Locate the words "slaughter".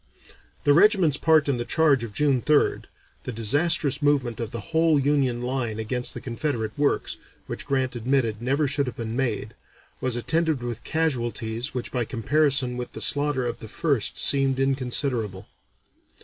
12.99-13.45